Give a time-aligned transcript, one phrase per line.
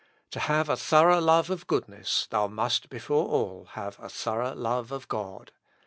[0.31, 4.91] To have a thorough love of goodness, thou must, before all, have a thorough love
[4.91, 5.51] of God.